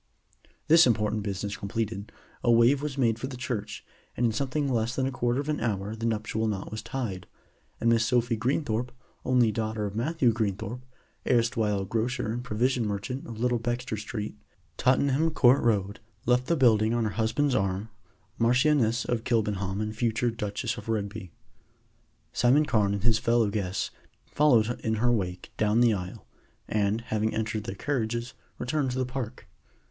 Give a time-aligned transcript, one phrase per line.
[0.67, 2.11] This important business completed,
[2.43, 3.85] a move was made for the church;
[4.17, 7.27] and in something less than a quarter of an hour the nuptial knot was tied,
[7.79, 8.91] and Miss Sophie Greenthorpe,
[9.23, 10.83] only daughter of Matthew Greenthorpe,
[11.29, 14.35] erstwhile grocer and provision merchant of Little Bexter Street,
[14.75, 17.89] Tottenham Court Road, left the building, on her husband's arm,
[18.39, 21.31] Marchioness of Kilbenham and future Duchess of Rugby.
[22.33, 23.91] Simon Carne and his fellow guests
[24.25, 26.25] followed in her wake down the aisle,
[26.67, 29.47] and, having entered their carriages, returned to the Park.